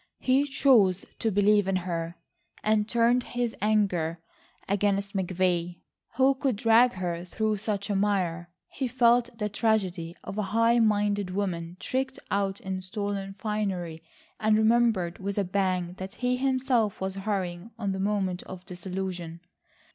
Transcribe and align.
He 0.17 0.45
chose 0.45 1.05
to 1.19 1.29
believe 1.29 1.67
in 1.67 1.75
her, 1.75 2.15
and 2.63 2.89
turned 2.89 3.21
his 3.21 3.55
anger 3.61 4.17
against 4.67 5.15
McVay, 5.15 5.77
who 6.15 6.33
could 6.33 6.55
drag 6.55 6.93
her 6.93 7.23
through 7.23 7.57
such 7.57 7.87
a 7.87 7.93
mire. 7.95 8.49
He 8.69 8.87
felt 8.87 9.37
the 9.37 9.47
tragedy 9.47 10.17
of 10.23 10.39
a 10.39 10.53
high 10.57 10.79
minded 10.79 11.29
woman 11.29 11.77
tricked 11.79 12.17
out 12.31 12.59
in 12.61 12.81
stolen 12.81 13.33
finery, 13.33 14.01
and 14.39 14.57
remembered 14.57 15.19
with 15.19 15.37
a 15.37 15.45
pang 15.45 15.93
that 15.99 16.13
he 16.13 16.35
himself 16.35 16.99
was 16.99 17.13
hurrying 17.13 17.69
on 17.77 17.91
the 17.91 17.99
moment 17.99 18.41
of 18.47 18.65
disillusion. 18.65 19.39